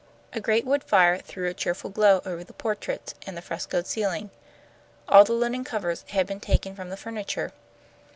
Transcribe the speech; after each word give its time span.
A 0.33 0.39
great 0.39 0.65
wood 0.65 0.83
fire 0.83 1.19
threw 1.19 1.47
a 1.47 1.53
cheerful 1.53 1.91
glow 1.91 2.23
over 2.25 2.43
the 2.43 2.53
portraits 2.53 3.13
and 3.27 3.37
the 3.37 3.41
frescoed 3.43 3.85
ceiling. 3.85 4.31
All 5.07 5.23
the 5.23 5.33
linen 5.33 5.63
covers 5.63 6.05
had 6.07 6.25
been 6.25 6.39
taken 6.39 6.73
from 6.75 6.89
the 6.89 6.97
furniture. 6.97 7.53